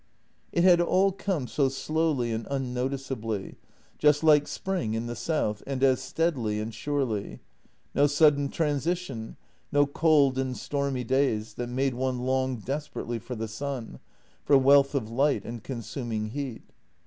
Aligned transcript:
It 0.51 0.63
had 0.63 0.81
all 0.81 1.11
come 1.11 1.45
so 1.45 1.69
slowly 1.69 2.31
and 2.31 2.47
unnoticeably— 2.49 3.55
just 3.99 4.23
like 4.23 4.47
spring 4.47 4.95
in 4.95 5.05
the 5.05 5.15
south— 5.15 5.61
and 5.67 5.83
as 5.83 6.01
steadily 6.01 6.59
and 6.59 6.73
surely. 6.73 7.39
No 7.93 8.07
sudden 8.07 8.49
transi 8.49 8.97
tion, 8.97 9.37
no 9.71 9.85
cold 9.85 10.39
and 10.39 10.57
stormy 10.57 11.03
days 11.03 11.53
that 11.53 11.69
made 11.69 11.93
one 11.93 12.17
long 12.17 12.55
desperately 12.55 13.19
for 13.19 13.35
the 13.35 13.47
sun, 13.47 13.99
for 14.43 14.57
wealth 14.57 14.95
of 14.95 15.07
light 15.07 15.45
and 15.45 15.61
consuming 15.63 16.29
heat. 16.29 16.63